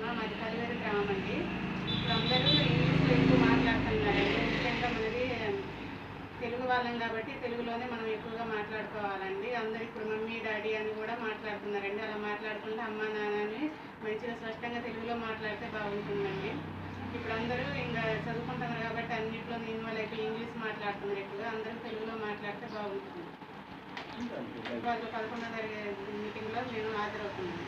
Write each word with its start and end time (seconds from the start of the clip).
మా 0.00 0.08
మాది 0.16 0.34
కలివేరు 0.40 0.74
గ్రామం 0.80 1.08
అండి 1.12 1.36
ఇప్పుడు 1.92 2.12
అందరూ 2.16 2.48
ఇంగ్లీష్లో 2.70 3.12
ఎక్కువ 3.16 3.38
మాట్లాడుతున్నారండి 3.48 4.40
ముఖ్యంగా 4.46 4.88
మనది 4.94 5.22
తెలుగు 6.40 6.64
వాళ్ళం 6.70 6.94
కాబట్టి 7.02 7.32
తెలుగులోనే 7.44 7.86
మనం 7.92 8.06
ఎక్కువగా 8.14 8.44
మాట్లాడుకోవాలండి. 8.54 9.48
అందరూ 9.60 9.82
ఇప్పుడు 9.88 10.06
మమ్మీ 10.10 10.36
డాడీ 10.46 10.72
అని 10.80 10.90
కూడా 11.00 11.14
మాట్లాడుతున్నారండి. 11.26 12.00
అలా 12.06 12.18
మాట్లాడుకుంటే 12.28 12.82
అమ్మ 12.88 13.00
నాన్న 13.14 13.38
అని 13.44 13.62
మంచిగా 14.04 14.34
స్పష్టంగా 14.40 14.80
తెలుగులో 14.86 15.16
మాట్లాడితే 15.26 15.68
బాగుంటుందండి. 15.76 16.50
ఇప్పుడు 17.16 17.34
అందరూ 17.38 17.64
ఇంకా 17.86 18.02
చదువుకుంటున్నారు 18.26 18.82
కాబట్టి 18.86 19.14
అన్నింటిలో 19.18 19.58
నేను 19.64 19.82
వాళ్ళకి 19.86 20.18
ఇంగ్లీష్ 20.26 20.54
మాట్లాడుతున్నారు 20.66 21.20
ఎక్కువగా. 21.24 21.48
అందరూ 21.54 21.76
తెలుగులో 21.86 22.16
మాట్లాడితే 22.26 22.68
బాగుంటుంది. 22.76 23.24
వాళ్ళు 24.86 25.06
పదకొండవ 25.14 25.50
తరగతి 25.56 26.12
మీటింగ్లో 26.22 26.60
నేను 26.72 26.92
హాజరవుతున్నాను. 27.00 27.65